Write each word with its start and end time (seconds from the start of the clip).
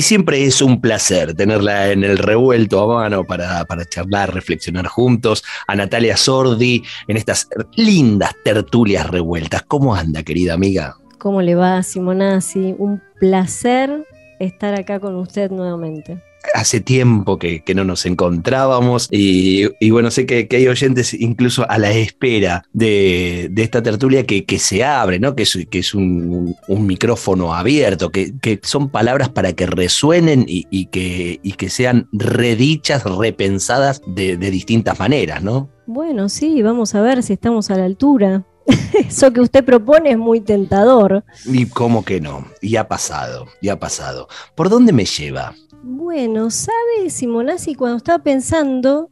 Y 0.00 0.02
siempre 0.02 0.46
es 0.46 0.62
un 0.62 0.80
placer 0.80 1.34
tenerla 1.34 1.90
en 1.90 2.04
el 2.04 2.16
revuelto 2.16 2.80
a 2.80 3.02
mano 3.02 3.22
para, 3.22 3.66
para, 3.66 3.84
charlar, 3.84 4.32
reflexionar 4.32 4.86
juntos. 4.86 5.44
A 5.66 5.76
Natalia 5.76 6.16
Sordi 6.16 6.82
en 7.06 7.18
estas 7.18 7.46
lindas 7.76 8.34
tertulias 8.42 9.06
revueltas. 9.10 9.62
¿Cómo 9.64 9.94
anda, 9.94 10.22
querida 10.22 10.54
amiga? 10.54 10.96
¿Cómo 11.18 11.42
le 11.42 11.54
va, 11.54 11.82
Simonazzi? 11.82 12.74
Un 12.78 13.02
placer 13.18 14.06
estar 14.38 14.72
acá 14.72 15.00
con 15.00 15.16
usted 15.16 15.50
nuevamente 15.50 16.22
hace 16.54 16.80
tiempo 16.80 17.38
que, 17.38 17.62
no 17.74 17.84
nos 17.84 18.04
encontrábamos 18.04 19.08
y, 19.10 19.90
bueno, 19.90 20.10
sé 20.10 20.26
que, 20.26 20.48
hay 20.50 20.66
oyentes 20.66 21.14
incluso 21.14 21.68
a 21.70 21.78
la 21.78 21.92
espera 21.92 22.64
de, 22.72 23.50
esta 23.56 23.82
tertulia 23.82 24.24
que, 24.26 24.58
se 24.58 24.84
abre, 24.84 25.18
¿no? 25.18 25.34
que 25.34 25.42
es, 25.42 25.94
un, 25.94 26.56
micrófono 26.68 27.54
abierto, 27.54 28.10
que, 28.10 28.60
son 28.62 28.90
palabras 28.90 29.28
para 29.28 29.52
que 29.52 29.66
resuenen 29.66 30.44
y, 30.46 30.86
que, 30.86 31.40
que 31.56 31.68
sean 31.68 32.08
redichas, 32.12 33.04
repensadas 33.04 34.02
de, 34.06 34.36
de 34.36 34.50
distintas 34.50 34.98
maneras, 34.98 35.42
¿no? 35.42 35.70
Bueno, 35.86 36.28
sí, 36.28 36.62
vamos 36.62 36.94
a 36.94 37.02
ver 37.02 37.22
si 37.22 37.32
estamos 37.32 37.70
a 37.70 37.76
la 37.76 37.84
altura. 37.84 38.44
Eso 39.08 39.32
que 39.32 39.40
usted 39.40 39.64
propone 39.64 40.12
es 40.12 40.18
muy 40.18 40.40
tentador. 40.40 41.24
Y 41.44 41.66
cómo 41.66 42.04
que 42.04 42.20
no, 42.20 42.46
y 42.60 42.76
ha 42.76 42.88
pasado, 42.88 43.46
y 43.60 43.68
ha 43.68 43.78
pasado. 43.78 44.28
¿Por 44.54 44.68
dónde 44.68 44.92
me 44.92 45.04
lleva? 45.04 45.54
Bueno, 45.82 46.50
¿sabe 46.50 47.08
Simonazzi? 47.08 47.74
Cuando 47.74 47.96
estaba 47.96 48.22
pensando 48.22 49.10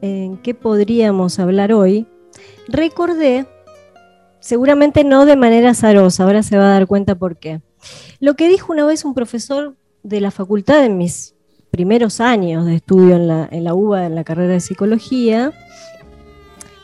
en 0.00 0.36
qué 0.36 0.54
podríamos 0.54 1.40
hablar 1.40 1.72
hoy, 1.72 2.06
recordé, 2.68 3.44
seguramente 4.38 5.02
no 5.02 5.26
de 5.26 5.34
manera 5.34 5.70
azarosa, 5.70 6.22
ahora 6.22 6.44
se 6.44 6.56
va 6.56 6.66
a 6.66 6.74
dar 6.74 6.86
cuenta 6.86 7.16
por 7.16 7.38
qué, 7.38 7.60
lo 8.20 8.34
que 8.34 8.48
dijo 8.48 8.72
una 8.72 8.86
vez 8.86 9.04
un 9.04 9.14
profesor 9.14 9.76
de 10.04 10.20
la 10.20 10.30
facultad 10.30 10.84
en 10.84 10.96
mis 10.96 11.34
primeros 11.72 12.20
años 12.20 12.66
de 12.66 12.76
estudio 12.76 13.16
en 13.16 13.26
la, 13.26 13.48
en 13.50 13.64
la 13.64 13.74
UBA, 13.74 14.06
en 14.06 14.14
la 14.14 14.22
carrera 14.22 14.52
de 14.52 14.60
psicología. 14.60 15.52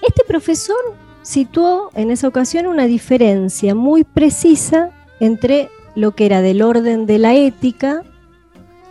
Este 0.02 0.24
profesor 0.26 0.80
situó 1.22 1.90
en 1.94 2.10
esa 2.10 2.26
ocasión 2.26 2.66
una 2.66 2.86
diferencia 2.86 3.76
muy 3.76 4.02
precisa 4.02 4.90
entre 5.20 5.70
lo 5.94 6.16
que 6.16 6.26
era 6.26 6.42
del 6.42 6.60
orden 6.60 7.06
de 7.06 7.18
la 7.18 7.36
ética 7.36 8.02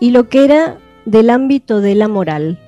y 0.02 0.10
lo 0.10 0.28
que 0.28 0.44
era 0.44 0.80
del 1.06 1.30
ámbito 1.30 1.80
de 1.80 1.96
la 1.96 2.10
moral. 2.10 2.60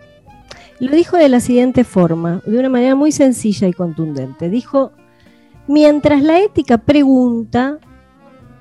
Lo 0.80 0.96
dijo 0.96 1.18
de 1.18 1.30
la 1.30 1.40
siguiente 1.40 1.84
forma, 1.84 2.42
de 2.46 2.60
una 2.60 2.70
manera 2.70 2.96
muy 2.96 3.12
sencilla 3.12 3.68
y 3.68 3.74
contundente. 3.74 4.50
Dijo, 4.50 4.92
mientras 5.68 6.22
la 6.22 6.40
ética 6.40 6.78
pregunta, 6.78 7.80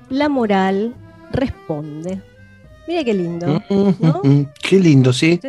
la 0.09 0.27
moral 0.27 0.95
responde. 1.31 2.21
Mira 2.87 3.03
qué 3.03 3.13
lindo. 3.13 3.61
¿no? 3.69 4.21
Qué 4.61 4.79
lindo, 4.79 5.13
sí. 5.13 5.39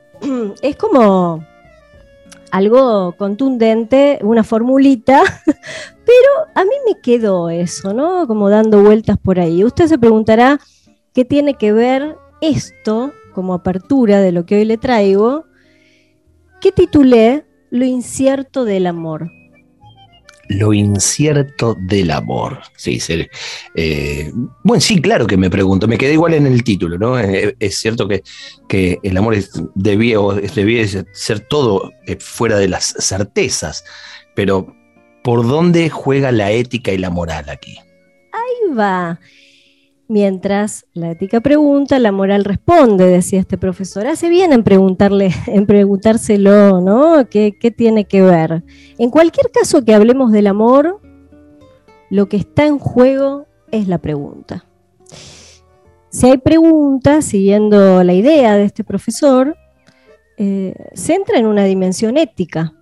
es 0.62 0.76
como 0.76 1.44
algo 2.50 3.12
contundente, 3.12 4.20
una 4.22 4.42
formulita, 4.42 5.22
pero 5.44 6.30
a 6.54 6.64
mí 6.64 6.74
me 6.86 6.98
quedó 7.02 7.50
eso, 7.50 7.92
¿no? 7.92 8.26
Como 8.26 8.48
dando 8.48 8.82
vueltas 8.82 9.18
por 9.18 9.38
ahí. 9.38 9.64
Usted 9.64 9.86
se 9.86 9.98
preguntará 9.98 10.58
qué 11.12 11.26
tiene 11.26 11.52
que 11.54 11.74
ver 11.74 12.16
esto 12.40 13.12
como 13.32 13.54
apertura 13.54 14.20
de 14.20 14.32
lo 14.32 14.46
que 14.46 14.56
hoy 14.56 14.64
le 14.64 14.78
traigo, 14.78 15.44
que 16.60 16.72
titulé 16.72 17.44
Lo 17.70 17.84
incierto 17.84 18.64
del 18.64 18.86
amor. 18.86 19.30
Lo 20.48 20.72
incierto 20.72 21.76
del 21.78 22.10
amor. 22.10 22.60
Sí, 22.74 22.98
eh, 23.74 24.32
bueno, 24.64 24.80
sí, 24.80 25.00
claro 25.00 25.26
que 25.26 25.36
me 25.36 25.50
pregunto, 25.50 25.86
me 25.86 25.98
quedé 25.98 26.14
igual 26.14 26.32
en 26.34 26.46
el 26.46 26.64
título, 26.64 26.96
¿no? 26.96 27.18
Eh, 27.18 27.54
es 27.60 27.78
cierto 27.78 28.08
que, 28.08 28.22
que, 28.66 28.98
el 29.02 29.16
amor 29.18 29.36
debía, 29.74 30.18
debía 30.54 30.86
ser 31.12 31.40
todo 31.40 31.92
eh, 32.06 32.16
fuera 32.18 32.56
de 32.56 32.68
las 32.68 32.94
certezas, 32.98 33.84
pero 34.34 34.74
¿por 35.22 35.46
dónde 35.46 35.90
juega 35.90 36.32
la 36.32 36.50
ética 36.50 36.92
y 36.92 36.98
la 36.98 37.10
moral 37.10 37.50
aquí? 37.50 37.78
Ahí 38.32 38.74
va. 38.74 39.20
Mientras 40.10 40.86
la 40.94 41.10
ética 41.10 41.42
pregunta, 41.42 41.98
la 41.98 42.12
moral 42.12 42.46
responde, 42.46 43.04
decía 43.06 43.40
este 43.40 43.58
profesor. 43.58 44.06
Hace 44.06 44.30
bien 44.30 44.54
en 44.54 44.64
preguntarle, 44.64 45.30
en 45.46 45.66
preguntárselo, 45.66 46.80
¿no? 46.80 47.28
¿Qué, 47.28 47.58
¿Qué, 47.60 47.70
tiene 47.70 48.06
que 48.06 48.22
ver? 48.22 48.64
En 48.96 49.10
cualquier 49.10 49.50
caso 49.50 49.84
que 49.84 49.94
hablemos 49.94 50.32
del 50.32 50.46
amor, 50.46 51.00
lo 52.08 52.28
que 52.28 52.38
está 52.38 52.66
en 52.66 52.78
juego 52.78 53.46
es 53.70 53.86
la 53.86 53.98
pregunta. 53.98 54.64
Si 56.10 56.26
hay 56.26 56.38
preguntas, 56.38 57.26
siguiendo 57.26 58.02
la 58.02 58.14
idea 58.14 58.54
de 58.56 58.64
este 58.64 58.82
profesor, 58.82 59.56
eh, 60.38 60.74
se 60.94 61.14
entra 61.14 61.38
en 61.38 61.46
una 61.46 61.64
dimensión 61.64 62.16
ética. 62.16 62.72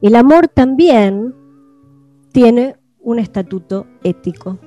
El 0.00 0.16
amor 0.16 0.48
también 0.48 1.34
tiene 2.32 2.76
un 3.00 3.18
estatuto 3.18 3.86
ético. 4.02 4.58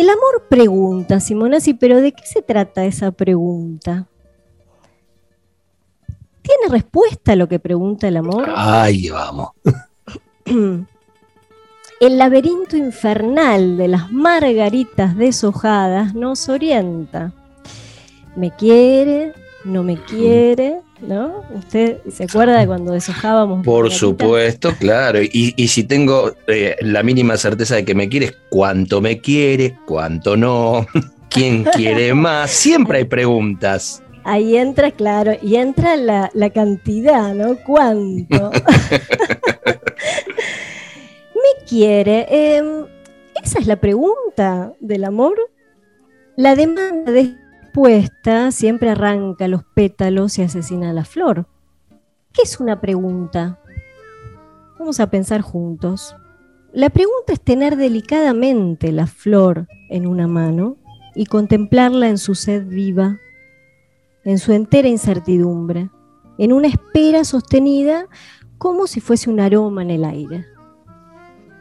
El 0.00 0.08
amor 0.08 0.46
pregunta, 0.48 1.20
Simonazzi, 1.20 1.74
pero 1.74 2.00
¿de 2.00 2.12
qué 2.12 2.24
se 2.24 2.40
trata 2.40 2.86
esa 2.86 3.10
pregunta? 3.10 4.06
¿Tiene 6.40 6.70
respuesta 6.70 7.32
a 7.32 7.36
lo 7.36 7.46
que 7.48 7.58
pregunta 7.58 8.08
el 8.08 8.16
amor? 8.16 8.48
Ahí 8.56 9.10
vamos. 9.10 9.50
El 10.46 12.16
laberinto 12.16 12.78
infernal 12.78 13.76
de 13.76 13.88
las 13.88 14.10
margaritas 14.10 15.18
deshojadas 15.18 16.14
nos 16.14 16.48
orienta. 16.48 17.34
¿Me 18.36 18.56
quiere? 18.56 19.34
¿No 19.64 19.82
me 19.82 20.02
quiere? 20.06 20.80
¿No? 21.02 21.44
¿Usted 21.54 21.98
se 22.10 22.24
acuerda 22.24 22.58
de 22.58 22.66
cuando 22.66 22.92
deshojábamos? 22.92 23.64
Por 23.64 23.90
supuesto, 23.90 24.74
claro. 24.78 25.20
Y, 25.22 25.68
si 25.68 25.84
tengo 25.84 26.34
eh, 26.46 26.76
la 26.80 27.02
mínima 27.02 27.36
certeza 27.36 27.76
de 27.76 27.84
que 27.84 27.94
me 27.94 28.08
quieres, 28.08 28.36
¿cuánto 28.48 29.00
me 29.00 29.20
quiere? 29.20 29.76
¿Cuánto 29.86 30.36
no? 30.36 30.86
¿Quién 31.30 31.64
quiere 31.64 32.12
más? 32.14 32.50
Siempre 32.50 32.98
hay 32.98 33.04
preguntas. 33.04 34.02
Ahí 34.24 34.56
entra, 34.56 34.90
claro, 34.90 35.32
y 35.40 35.56
entra 35.56 35.96
la, 35.96 36.30
cantidad, 36.52 37.34
¿no? 37.34 37.56
¿Cuánto? 37.56 38.50
¿Me 41.34 41.64
quiere? 41.66 42.26
Em, 42.28 42.84
esa 43.42 43.58
es 43.58 43.66
la 43.66 43.76
pregunta 43.76 44.72
del 44.80 45.04
amor. 45.04 45.36
La 46.36 46.54
demanda 46.54 47.12
de 47.12 47.34
siempre 48.50 48.90
arranca 48.90 49.48
los 49.48 49.64
pétalos 49.64 50.38
y 50.38 50.42
asesina 50.42 50.92
la 50.92 51.04
flor. 51.04 51.46
¿Qué 52.32 52.42
es 52.42 52.60
una 52.60 52.80
pregunta? 52.80 53.60
Vamos 54.78 55.00
a 55.00 55.10
pensar 55.10 55.40
juntos. 55.40 56.14
La 56.72 56.90
pregunta 56.90 57.32
es 57.32 57.40
tener 57.40 57.76
delicadamente 57.76 58.92
la 58.92 59.06
flor 59.06 59.66
en 59.88 60.06
una 60.06 60.28
mano 60.28 60.76
y 61.14 61.26
contemplarla 61.26 62.08
en 62.08 62.18
su 62.18 62.34
sed 62.34 62.66
viva, 62.66 63.18
en 64.24 64.38
su 64.38 64.52
entera 64.52 64.88
incertidumbre, 64.88 65.90
en 66.38 66.52
una 66.52 66.68
espera 66.68 67.24
sostenida 67.24 68.06
como 68.58 68.86
si 68.86 69.00
fuese 69.00 69.30
un 69.30 69.40
aroma 69.40 69.82
en 69.82 69.90
el 69.90 70.04
aire. 70.04 70.46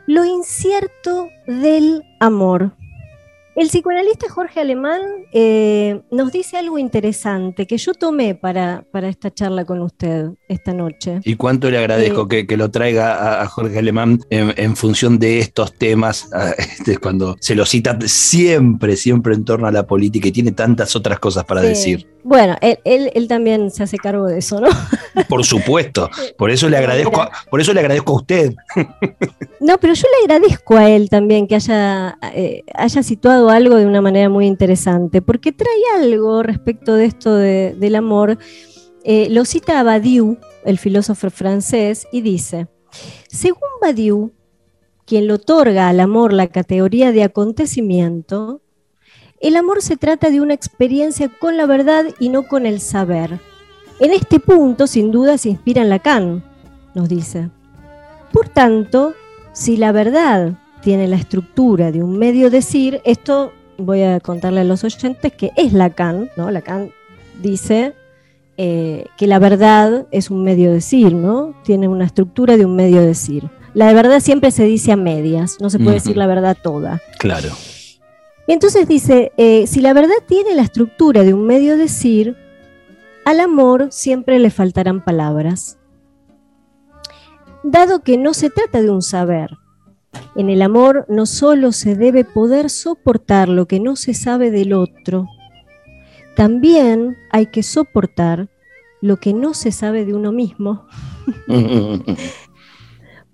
Lo 0.06 0.26
incierto 0.26 1.30
del 1.48 2.04
amor. 2.20 2.74
El 3.60 3.68
psicoanalista 3.68 4.30
Jorge 4.30 4.62
Alemán 4.62 5.02
eh, 5.34 6.00
nos 6.12 6.32
dice 6.32 6.56
algo 6.56 6.80
interesante 6.80 7.68
que 7.68 7.78
yo 7.78 7.94
tomé 7.94 8.34
para, 8.34 8.86
para, 8.90 9.10
esta 9.10 9.34
charla 9.34 9.66
con 9.66 9.82
usted 9.82 10.28
esta 10.48 10.74
noche. 10.74 11.20
Y 11.26 11.36
cuánto 11.36 11.70
le 11.70 11.78
agradezco 11.78 12.26
eh, 12.32 12.48
que, 12.48 12.56
lo 12.56 12.72
traiga 12.72 13.42
a, 13.42 13.46
Jorge 13.48 13.78
Alemán 13.78 14.22
en, 14.30 14.78
función 14.78 15.20
de 15.20 15.40
estos 15.40 15.74
temas, 15.74 16.30
este, 16.58 17.00
cuando 17.00 17.36
se 17.42 17.54
lo 17.54 17.66
cita 17.66 17.98
siempre, 18.06 18.96
siempre 18.96 19.36
en 19.36 19.44
torno 19.44 19.68
a 19.68 19.74
la 19.74 19.86
política 19.86 20.30
y 20.30 20.32
tiene 20.32 20.54
tantas 20.54 20.96
otras 20.96 21.20
cosas 21.20 21.44
para 21.44 21.60
decir. 21.60 22.08
Bueno, 22.24 22.56
él, 22.62 23.28
también 23.28 23.72
se 23.72 23.84
hace 23.84 23.98
cargo 23.98 24.28
de 24.28 24.38
eso, 24.38 24.62
¿no? 24.62 24.70
Por 25.28 25.44
supuesto, 25.44 26.10
por 26.38 26.50
eso 26.50 26.70
le 26.70 26.78
agradezco, 26.78 27.30
por 27.52 27.60
eso 27.60 27.74
le 27.74 27.82
agradezco 27.82 28.14
a 28.14 28.16
usted. 28.16 28.54
No, 29.60 29.78
pero 29.78 29.94
yo 29.94 30.08
le 30.08 30.34
agradezco 30.34 30.78
a 30.78 30.90
él 30.90 31.10
también 31.10 31.46
que 31.46 31.56
haya, 31.56 32.18
eh, 32.34 32.64
haya 32.74 33.04
situado 33.04 33.50
algo 33.50 33.76
de 33.76 33.86
una 33.86 34.02
manera 34.02 34.30
muy 34.30 34.46
interesante, 34.46 35.22
porque 35.22 35.52
trae 35.52 36.02
algo 36.02 36.44
respecto 36.44 36.96
de 36.96 37.06
esto 37.06 37.36
del 37.36 37.96
amor. 37.96 38.38
Eh, 39.04 39.28
lo 39.30 39.44
cita 39.44 39.84
Badiou, 39.84 40.38
el 40.64 40.78
filósofo 40.78 41.30
francés, 41.30 42.08
y 42.12 42.22
dice, 42.22 42.68
según 43.28 43.70
Badiou, 43.82 44.32
quien 45.06 45.28
le 45.28 45.34
otorga 45.34 45.90
al 45.90 46.00
amor 46.00 46.32
la 46.32 46.48
categoría 46.48 47.12
de 47.12 47.24
acontecimiento, 47.24 48.62
el 49.42 49.56
amor 49.56 49.82
se 49.82 49.98
trata 49.98 50.30
de 50.30 50.42
una 50.42 50.54
experiencia 50.54 51.30
con 51.30 51.58
la 51.58 51.66
verdad 51.66 52.06
y 52.20 52.30
no 52.30 52.48
con 52.48 52.66
el 52.66 52.80
saber. 52.80 53.40
En 54.00 54.12
este 54.12 54.40
punto, 54.40 54.88
sin 54.88 55.12
duda, 55.12 55.38
se 55.38 55.50
inspira 55.50 55.82
en 55.82 55.90
Lacan, 55.90 56.44
nos 56.94 57.10
dice. 57.10 57.50
Por 58.32 58.48
tanto, 58.48 59.14
si 59.60 59.76
la 59.76 59.92
verdad 59.92 60.54
tiene 60.82 61.10
la 61.10 61.18
estructura 61.18 61.92
de 61.92 62.02
un 62.02 62.18
medio 62.18 62.50
decir, 62.50 63.02
esto 63.04 63.52
voy 63.78 64.04
a 64.04 64.22
contarle 64.22 64.62
a 64.62 64.64
los 64.64 64.86
oyentes 64.86 65.34
que 65.34 65.52
es 65.58 65.74
Lacan, 65.74 66.30
¿no? 66.38 66.50
Lacan 66.50 66.92
dice 67.42 67.94
eh, 68.56 69.08
que 69.18 69.28
la 69.28 69.38
verdad 69.38 70.08
es 70.12 70.32
un 70.32 70.46
medio 70.46 70.72
decir, 70.72 71.14
¿no? 71.14 71.56
Tiene 71.66 71.90
una 71.90 72.06
estructura 72.06 72.56
de 72.56 72.66
un 72.66 72.78
medio 72.78 73.02
decir. 73.02 73.50
La 73.74 73.92
verdad 73.92 74.22
siempre 74.22 74.52
se 74.52 74.64
dice 74.64 74.94
a 74.94 74.96
medias, 74.96 75.58
no 75.60 75.70
se 75.70 75.78
puede 75.78 75.96
decir 75.96 76.16
la 76.16 76.26
verdad 76.26 76.56
toda. 76.64 77.02
Claro. 77.18 77.50
Y 78.48 78.54
entonces 78.54 78.88
dice, 78.88 79.34
eh, 79.36 79.68
si 79.68 79.82
la 79.82 79.92
verdad 79.92 80.16
tiene 80.26 80.56
la 80.56 80.62
estructura 80.62 81.24
de 81.24 81.34
un 81.34 81.46
medio 81.46 81.76
decir, 81.76 82.38
al 83.26 83.42
amor 83.42 83.90
siempre 83.92 84.40
le 84.40 84.52
faltarán 84.52 85.04
palabras. 85.04 85.79
Dado 87.64 88.04
que 88.04 88.18
no 88.18 88.34
se 88.34 88.50
trata 88.50 88.82
de 88.82 88.90
un 88.90 89.02
saber, 89.02 89.58
en 90.36 90.50
el 90.50 90.62
amor 90.62 91.06
no 91.10 91.26
solo 91.26 91.72
se 91.72 91.96
debe 91.96 92.24
poder 92.24 92.70
soportar 92.70 93.50
lo 93.50 93.68
que 93.68 93.80
no 93.80 93.96
se 93.96 94.14
sabe 94.14 94.52
del 94.52 94.74
otro, 94.74 95.28
también 96.36 97.18
hay 97.32 97.48
que 97.48 97.64
soportar 97.64 98.48
lo 99.02 99.18
que 99.18 99.34
no 99.34 99.54
se 99.54 99.72
sabe 99.74 100.06
de 100.06 100.14
uno 100.14 100.32
mismo. 100.32 100.86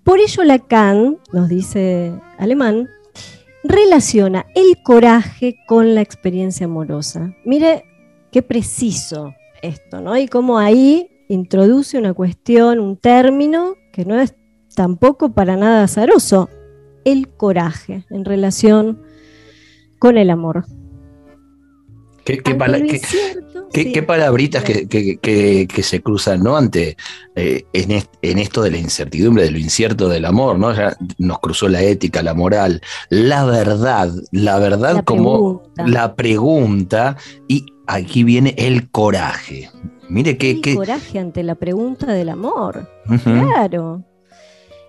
Por 0.02 0.18
ello 0.18 0.42
Lacan, 0.44 1.18
nos 1.32 1.48
dice 1.48 2.12
Alemán, 2.38 2.88
relaciona 3.62 4.46
el 4.54 4.82
coraje 4.82 5.56
con 5.66 5.94
la 5.94 6.00
experiencia 6.00 6.66
amorosa. 6.66 7.34
Mire 7.44 7.84
qué 8.32 8.42
preciso 8.42 9.34
esto, 9.62 10.00
¿no? 10.00 10.16
Y 10.16 10.28
cómo 10.28 10.58
ahí 10.58 11.10
introduce 11.28 11.98
una 11.98 12.14
cuestión, 12.14 12.80
un 12.80 12.96
término 12.96 13.74
que 13.96 14.04
no 14.04 14.20
es 14.20 14.34
tampoco 14.74 15.32
para 15.32 15.56
nada 15.56 15.84
azaroso, 15.84 16.50
el 17.06 17.28
coraje 17.28 18.04
en 18.10 18.26
relación 18.26 19.00
con 19.98 20.18
el 20.18 20.28
amor. 20.28 20.66
¿Qué, 22.22 22.42
palabritas 24.02 24.64
que, 24.64 25.82
se 25.82 26.02
cruzan 26.02 26.42
¿no? 26.42 26.56
ante 26.58 26.96
eh, 27.36 27.64
en, 27.72 28.38
esto 28.38 28.62
de 28.62 28.70
la 28.72 28.76
incertidumbre, 28.76 29.44
de 29.44 29.52
lo 29.52 29.58
incierto 29.58 30.08
del 30.08 30.26
amor, 30.26 30.58
¿no? 30.58 30.74
Ya 30.74 30.94
nos 31.16 31.38
cruzó 31.38 31.68
la 31.68 31.80
ética, 31.82 32.22
la 32.22 32.34
moral, 32.34 32.82
la 33.08 33.46
verdad, 33.46 34.12
la 34.30 34.58
verdad 34.58 35.04
como 35.04 35.62
la 35.76 36.16
pregunta, 36.16 37.16
y 37.48 37.64
aquí 37.86 38.24
viene 38.24 38.54
el 38.58 38.90
coraje. 38.90 39.70
Mire 40.08 40.38
qué. 40.38 40.60
Coraje 40.74 41.18
ante 41.18 41.42
la 41.42 41.54
pregunta 41.54 42.12
del 42.12 42.28
amor. 42.28 42.88
Claro. 43.22 44.04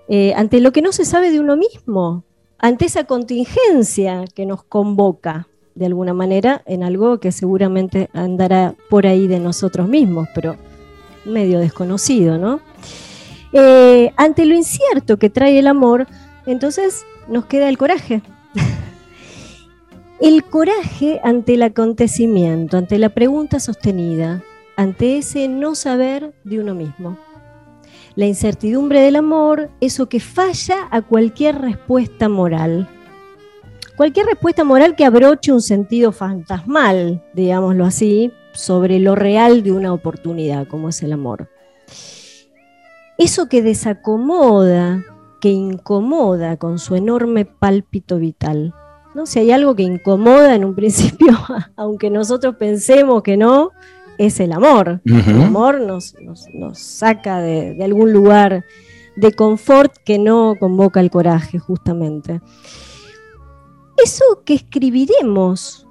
Eh, 0.08 0.34
ante 0.36 0.62
lo 0.62 0.72
que 0.72 0.82
no 0.82 0.92
se 0.92 1.06
sabe 1.06 1.32
de 1.32 1.40
uno 1.40 1.58
mismo, 1.58 2.24
ante 2.60 2.86
esa 2.86 3.04
contingencia 3.04 4.26
que 4.34 4.46
nos 4.46 4.64
convoca 4.64 5.48
de 5.76 5.86
alguna 5.86 6.14
manera 6.14 6.64
en 6.66 6.84
algo 6.84 7.20
que 7.20 7.32
seguramente 7.32 8.10
andará 8.14 8.76
por 8.90 9.06
ahí 9.06 9.28
de 9.28 9.40
nosotros 9.40 9.88
mismos, 9.88 10.28
pero 10.34 10.56
medio 11.26 11.60
desconocido, 11.60 12.38
¿no? 12.38 12.62
Eh, 13.54 14.12
ante 14.18 14.46
lo 14.46 14.56
incierto 14.56 15.18
que 15.18 15.30
trae 15.30 15.60
el 15.60 15.68
amor, 15.68 16.08
entonces 16.46 17.06
nos 17.28 17.46
queda 17.46 17.70
el 17.70 17.78
coraje. 17.78 18.22
el 20.20 20.44
coraje 20.46 21.20
ante 21.24 21.56
el 21.56 21.64
acontecimiento, 21.64 22.78
ante 22.78 22.98
la 22.98 23.10
pregunta 23.10 23.60
sostenida, 23.60 24.42
ante 24.78 25.18
ese 25.18 25.50
no 25.50 25.76
saber 25.76 26.34
de 26.46 26.60
uno 26.60 26.74
mismo 26.74 27.18
la 28.18 28.26
incertidumbre 28.26 29.00
del 29.02 29.16
amor, 29.16 29.70
eso 29.80 30.10
que 30.10 30.20
falla 30.20 30.88
a 30.90 31.04
cualquier 31.04 31.62
respuesta 31.62 32.28
moral. 32.28 32.90
Cualquier 33.96 34.26
respuesta 34.26 34.64
moral 34.64 34.96
que 34.96 35.06
abroche 35.06 35.54
un 35.54 35.62
sentido 35.62 36.12
fantasmal, 36.12 37.24
digámoslo 37.36 37.86
así, 37.86 38.34
sobre 38.54 38.98
lo 38.98 39.14
real 39.14 39.62
de 39.62 39.72
una 39.72 39.94
oportunidad, 39.94 40.68
como 40.68 40.90
es 40.90 41.04
el 41.04 41.14
amor. 41.14 41.48
Eso 43.20 43.48
que 43.50 43.62
desacomoda, 43.62 45.06
que 45.40 45.50
incomoda 45.50 46.58
con 46.58 46.80
su 46.80 46.96
enorme 46.96 47.46
pálpito 47.46 48.18
vital. 48.18 48.74
¿no? 49.14 49.28
Si 49.28 49.38
hay 49.38 49.52
algo 49.52 49.76
que 49.76 49.84
incomoda 49.84 50.56
en 50.56 50.66
un 50.66 50.74
principio, 50.74 51.38
aunque 51.76 52.10
nosotros 52.10 52.56
pensemos 52.56 53.22
que 53.22 53.38
no, 53.38 53.74
es 54.18 54.40
el 54.40 54.52
amor. 54.52 55.02
El 55.06 55.42
amor 55.42 55.82
nos, 55.82 56.16
nos, 56.54 56.80
saca 56.80 57.40
de, 57.40 57.78
algún 57.84 58.14
lugar 58.14 58.66
de 59.16 59.32
confort 59.32 59.96
que 60.04 60.20
no 60.20 60.56
convoca 60.60 61.00
el 61.00 61.10
coraje, 61.10 61.60
justamente. 61.60 62.42
Eso 64.04 64.24
que 64.46 64.54
escribiremos, 64.54 65.88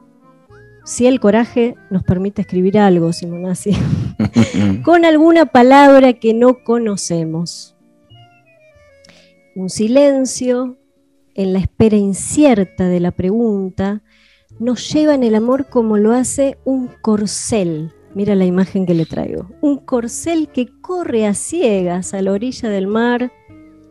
si 0.85 1.07
el 1.07 1.19
coraje 1.19 1.75
nos 1.91 2.03
permite 2.05 2.43
escribir 2.43 2.79
algo, 2.79 3.13
Simonazzi, 3.13 3.77
con 4.85 5.05
alguna 5.05 5.47
palabra 5.47 6.13
que 6.13 6.35
no 6.35 6.63
conocemos. 6.65 7.77
Un 9.57 9.71
silencio 9.71 10.77
en 11.35 11.53
la 11.53 11.59
espera 11.59 11.97
incierta 11.97 12.89
de 12.89 13.01
la 13.01 13.11
pregunta 13.11 14.03
nos 14.59 14.91
lleva 14.93 15.15
en 15.15 15.23
el 15.23 15.35
amor 15.35 15.69
como 15.69 15.97
lo 15.97 16.13
hace 16.13 16.59
un 16.65 16.89
corcel 17.03 17.93
Mira 18.17 18.35
la 18.35 18.47
imagen 18.47 18.87
que 18.87 18.95
le 18.95 19.05
traigo. 19.05 19.47
Un 19.61 19.77
corcel 19.77 20.49
que 20.49 20.71
corre 20.81 21.27
a 21.27 21.35
ciegas 21.35 22.15
a 22.15 22.23
la 22.23 22.33
orilla 22.33 22.71
del 22.71 22.87
mar 22.87 23.31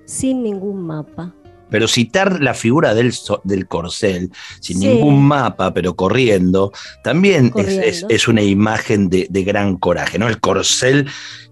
sin 0.05 0.41
ningún 0.41 0.81
mapa. 0.81 1.35
Pero 1.69 1.87
citar 1.87 2.41
la 2.41 2.55
figura 2.55 2.95
del, 2.95 3.13
del 3.43 3.67
corcel, 3.67 4.31
sin 4.61 4.79
ningún 4.79 5.21
mapa, 5.21 5.75
pero 5.75 5.95
corriendo, 5.95 6.71
también 7.03 7.53
Es, 7.55 8.27
una 8.27 8.41
imagen 8.41 9.09
de, 9.09 9.27
gran 9.43 9.77
coraje, 9.77 10.17
¿no? 10.17 10.27
El 10.27 10.39
corcel 10.39 11.07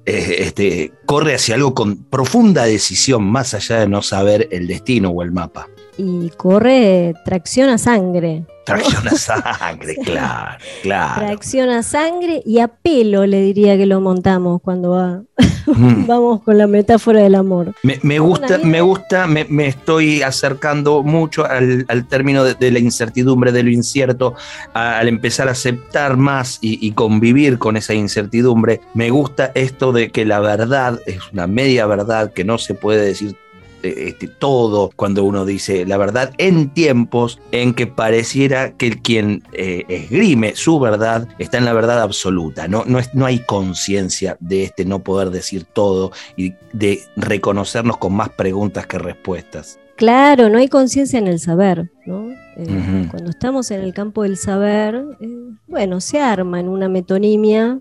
eh, 0.08 0.38
este, 0.40 0.94
corre 1.06 1.36
hacia 1.36 1.54
algo 1.54 1.76
con 1.76 2.04
profunda 2.06 2.64
decisión, 2.64 3.24
más 3.24 3.54
allá 3.54 3.82
de 3.82 3.88
no 3.88 4.02
saber 4.02 4.48
el 4.50 4.66
destino 4.66 5.12
o 5.12 5.22
el 5.22 5.32
mapa. 5.32 5.68
Y 5.98 6.30
corre 6.38 7.14
tracción 7.26 7.70
a 7.70 7.78
sangre, 7.78 8.46
Tracción 8.64 9.08
a 9.08 9.12
sangre, 9.16 9.96
claro, 10.04 10.64
claro. 10.82 11.26
Tracción 11.26 11.70
a 11.70 11.84
sangre 11.84 12.42
y 12.46 12.60
a 12.60 12.70
pelo, 12.70 13.26
le 13.26 13.42
diría 13.42 13.78
que 13.78 13.86
lo 13.86 14.00
montamos 14.00 14.62
cuando 14.62 14.92
va. 14.92 15.22
Mm. 15.66 16.06
vamos 16.08 16.42
con 16.44 16.58
la 16.58 16.68
metáfora 16.68 17.22
del 17.22 17.36
amor. 17.36 17.74
Me, 17.84 18.20
gusta, 18.20 18.58
me 18.60 18.82
gusta, 18.82 19.28
me, 19.28 19.68
estoy 19.68 20.22
acercando 20.22 21.04
mucho 21.04 21.46
al, 21.46 22.08
término 22.08 22.44
de, 22.44 22.72
la 22.72 22.80
incertidumbre, 22.80 23.52
de 23.52 23.64
lo 23.64 23.70
incierto, 23.70 24.36
al 24.74 25.08
empezar 25.08 25.50
a 25.50 25.52
aceptar 25.52 26.16
más 26.16 26.60
y, 26.62 26.86
y 26.86 26.92
convivir 26.94 27.60
con 27.60 27.76
esa 27.76 27.94
incertidumbre. 27.94 28.80
Me 28.94 29.10
gusta 29.10 29.52
esto 29.56 29.92
de 29.92 30.10
que 30.10 30.26
la 30.26 30.40
verdad 30.40 31.00
es 31.06 31.20
una 31.34 31.48
media 31.48 31.86
verdad 31.86 32.32
que 32.32 32.46
no 32.46 32.58
se 32.58 32.76
puede 32.76 33.06
decir 33.06 33.36
este, 33.84 34.08
este, 34.08 34.28
todo 34.28 34.92
cuando 34.96 35.26
uno 35.26 35.46
dice 35.46 35.86
la 35.86 35.98
verdad 35.98 36.34
en 36.38 36.70
tiempos 36.70 37.42
en 37.52 37.74
que 37.74 37.86
pareciera 37.86 38.72
que 38.72 38.88
el 38.88 39.02
quien 39.02 39.44
eh, 39.52 39.84
esgrime 39.90 40.56
su 40.56 40.80
verdad 40.80 41.28
está 41.38 41.58
en 41.58 41.66
la 41.66 41.74
verdad 41.74 42.02
absoluta. 42.02 42.70
No, 42.70 42.86
no, 42.86 42.98
es, 43.00 43.14
no 43.14 43.26
hay 43.26 43.40
conciencia 43.40 44.38
de 44.40 44.64
este 44.64 44.86
no 44.86 45.04
poder 45.04 45.32
decir 45.32 45.66
todo 45.66 46.14
y 46.38 46.54
de 46.72 47.02
reconocernos 47.18 47.98
con 47.98 48.14
más 48.14 48.30
preguntas 48.30 48.88
que 48.88 49.00
respuestas. 49.00 49.80
Claro, 49.98 50.48
no 50.48 50.60
hay 50.60 50.70
conciencia 50.70 51.20
en 51.20 51.28
el 51.28 51.40
saber, 51.40 51.92
¿no? 52.06 52.30
Eh, 52.56 53.08
cuando 53.12 53.32
estamos 53.32 53.70
en 53.72 53.82
el 53.82 53.94
campo 53.94 54.24
del 54.24 54.38
saber, 54.38 54.96
eh, 55.20 55.28
bueno, 55.68 56.00
se 56.00 56.22
arma 56.22 56.62
en 56.62 56.70
una 56.70 56.88
metonimia, 56.88 57.80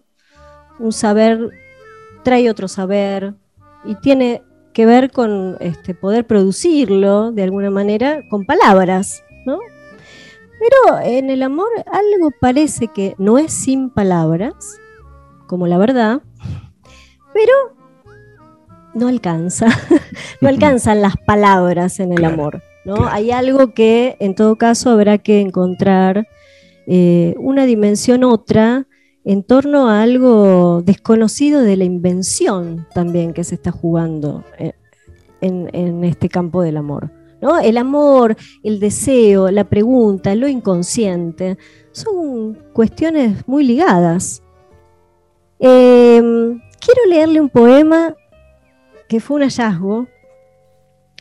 un 0.81 0.93
saber 0.93 1.51
trae 2.25 2.51
otro 2.51 2.67
saber 2.67 3.35
y 3.85 3.95
tiene 3.97 4.43
que 4.73 4.87
ver 4.87 5.11
con 5.11 5.57
este, 5.61 5.95
poder 5.95 6.27
producirlo 6.27 7.33
de 7.33 7.43
alguna 7.43 7.71
manera 7.71 8.23
con 8.29 8.45
palabras, 8.45 9.23
¿no? 9.45 9.59
Pero 10.59 11.01
en 11.05 11.31
el 11.31 11.43
amor 11.43 11.69
algo 11.87 12.31
parece 12.41 12.89
que 12.89 13.15
no 13.19 13.39
es 13.39 13.53
sin 13.53 13.91
palabras, 13.91 14.55
como 15.47 15.67
la 15.67 15.79
verdad, 15.79 16.23
pero 17.35 17.53
no 18.95 19.09
alcanza, 19.09 19.67
no 20.41 20.49
alcanzan 20.49 21.03
las 21.03 21.15
palabras 21.27 22.01
en 22.01 22.13
el 22.13 22.25
amor, 22.25 22.63
¿no? 22.85 23.07
Hay 23.09 23.31
algo 23.31 23.75
que 23.75 24.17
en 24.21 24.35
todo 24.35 24.57
caso 24.57 24.91
habrá 24.91 25.19
que 25.19 25.41
encontrar 25.41 26.27
eh, 26.87 27.35
una 27.39 27.65
dimensión 27.65 28.25
otra 28.25 28.87
en 29.25 29.43
torno 29.43 29.89
a 29.89 30.03
algo 30.03 30.83
desconocido 30.83 31.61
de 31.61 31.77
la 31.77 31.85
invención 31.85 32.87
también 32.95 33.33
que 33.33 33.45
se 33.45 33.55
está 33.55 33.71
jugando 33.71 34.45
eh, 34.59 34.73
en, 35.41 36.05
este 36.05 36.29
campo 36.29 36.63
del 36.63 36.77
amor. 36.77 37.11
¿no? 37.41 37.59
El 37.59 37.77
amor, 37.77 38.37
el 38.63 38.81
deseo, 38.81 39.51
la 39.51 39.65
pregunta, 39.65 40.35
lo 40.35 40.49
inconsciente, 40.49 41.59
son 41.93 42.59
cuestiones 42.73 43.47
muy 43.47 43.65
ligadas. 43.65 44.43
Em, 45.59 46.61
quiero 46.81 47.01
leerle 47.09 47.41
un 47.41 47.49
poema 47.49 48.15
que 49.09 49.21
fue 49.21 49.37
un 49.37 49.43
hallazgo, 49.43 50.07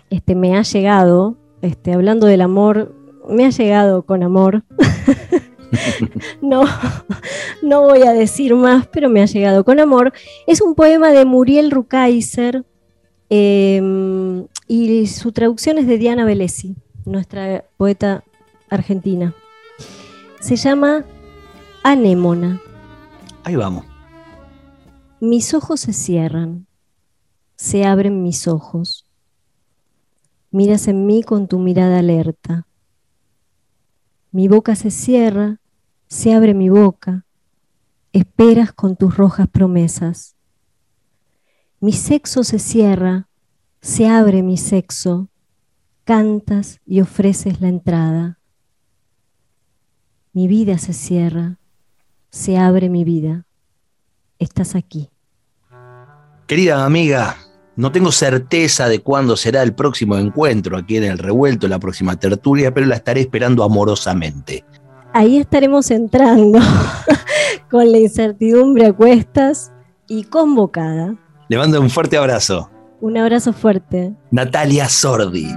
este, 0.10 0.36
me 0.36 0.58
ha 0.58 0.62
llegado, 0.62 1.38
este, 1.62 1.94
hablando 1.94 2.28
del 2.28 2.42
amor, 2.42 2.96
me 3.28 3.46
ha 3.46 3.50
llegado 3.50 4.04
con 4.04 4.24
amor. 4.24 4.64
no, 6.42 6.64
no 7.62 7.82
voy 7.82 8.04
a 8.04 8.14
decir 8.14 8.56
más, 8.56 8.88
pero 8.88 9.10
me 9.10 9.22
ha 9.22 9.26
llegado 9.26 9.64
con 9.64 9.80
amor. 9.80 10.14
Es 10.48 10.62
un 10.62 10.76
poema 10.76 11.12
de 11.12 11.26
Muriel 11.26 11.72
Rukaiser 11.72 12.66
em, 13.30 14.48
y 14.68 15.08
su 15.08 15.32
traducción 15.32 15.78
es 15.78 15.88
de 15.88 15.98
Diana 15.98 16.26
Velesi, 16.26 16.76
nuestra 17.06 17.66
poeta 17.78 18.24
argentina. 18.70 19.34
Se 20.40 20.56
llama 20.56 21.06
Anémona. 21.84 22.62
Ahí 23.44 23.56
vamos. 23.56 23.86
Mis 25.20 25.54
ojos 25.54 25.82
se 25.82 25.94
cierran, 25.94 26.68
se 27.56 27.86
abren 27.86 28.24
mis 28.24 28.48
ojos. 28.48 29.06
Miras 30.50 30.88
en 30.88 31.06
mí 31.06 31.24
con 31.24 31.48
tu 31.48 31.60
mirada 31.60 32.00
alerta. 32.00 32.68
Mi 34.32 34.48
boca 34.48 34.76
se 34.76 34.92
cierra, 34.92 35.61
se 36.12 36.34
abre 36.34 36.54
mi 36.54 36.68
boca. 36.68 37.24
Esperas 38.12 38.74
con 38.74 38.98
tus 38.98 39.16
rojas 39.16 39.48
promesas. 39.48 40.36
Mi 41.80 41.94
sexo 41.94 42.44
se 42.44 42.60
cierra, 42.60 43.30
se 43.80 44.10
abre 44.10 44.44
mi 44.44 44.58
sexo. 44.58 45.30
Cantas 46.04 46.82
y 46.86 47.00
ofreces 47.00 47.62
la 47.62 47.70
entrada. 47.70 48.40
Mi 50.34 50.50
vida 50.50 50.78
se 50.80 50.92
cierra, 50.92 51.60
se 52.30 52.58
abre 52.58 52.90
mi 52.90 53.06
vida. 53.06 53.46
Estás 54.38 54.76
aquí. 54.76 55.10
Querida 56.46 56.84
amiga, 56.84 57.38
no 57.78 57.94
tengo 57.94 58.12
certeza 58.12 58.90
de 58.90 59.00
cuándo 59.00 59.38
será 59.38 59.64
el 59.64 59.74
próximo 59.74 60.18
encuentro 60.18 60.78
aquí 60.78 60.98
en 60.98 61.06
el 61.06 61.18
revuelto, 61.18 61.70
la 61.70 61.80
próxima 61.80 62.20
tertulia, 62.20 62.74
pero 62.74 62.86
la 62.86 62.98
estaré 62.98 63.22
esperando 63.22 63.64
amorosamente. 63.64 64.66
Ahí 65.14 65.38
estaremos 65.38 65.92
entrando 65.92 66.60
con 67.70 67.92
la 67.92 67.98
incertidumbre 67.98 68.88
a 68.88 68.94
cuestas 68.94 69.72
y 70.08 70.24
convocada. 70.24 71.16
Le 71.50 71.58
mando 71.58 71.82
un 71.82 71.90
fuerte 71.90 72.18
abrazo. 72.18 72.70
Un 73.02 73.18
abrazo 73.18 73.52
fuerte. 73.52 74.14
Natalia 74.30 74.88
Sordi. 74.88 75.48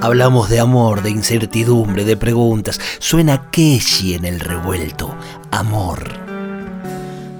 Hablamos 0.00 0.48
de 0.48 0.60
amor, 0.60 1.02
de 1.02 1.10
incertidumbre, 1.10 2.04
de 2.04 2.16
preguntas. 2.16 2.80
Suena 2.98 3.50
Keshi 3.50 4.14
en 4.14 4.24
el 4.24 4.40
revuelto. 4.40 5.14
Amor. 5.50 5.98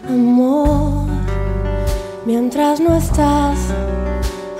Amor, 0.06 0.87
mientras 2.28 2.78
no 2.78 2.94
estás, 2.94 3.58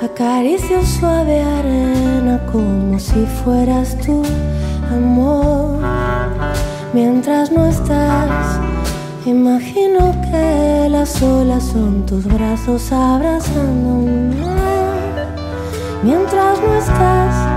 acaricio 0.02 0.82
suave 0.87 1.42
arena 1.42 2.40
como 2.50 2.98
si 2.98 3.26
fueras 3.44 3.94
tú. 3.98 4.22
Amor, 4.90 5.78
mientras 6.94 7.52
no 7.52 7.66
estás, 7.66 8.58
imagino 9.26 10.16
que 10.30 10.88
las 10.88 11.20
olas 11.20 11.62
son 11.62 12.06
tus 12.06 12.25
brazos 12.25 12.90
abrazándome. 12.90 14.34
Mientras 16.02 16.58
no 16.62 16.75
estás, 16.75 17.48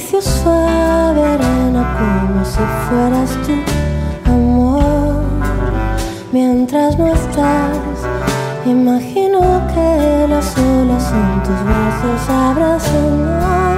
suave 0.00 1.24
arena 1.24 1.96
como 1.98 2.44
si 2.44 2.60
fueras 2.88 3.30
tú. 3.44 4.30
Amor, 4.30 5.22
mientras 6.32 6.98
no 6.98 7.08
estás, 7.08 7.76
imagino 8.64 9.40
que 9.74 10.26
las 10.28 10.56
olas 10.56 11.02
son 11.02 11.42
tus 11.42 11.64
brazos 11.64 12.28
abrazándome. 12.28 13.77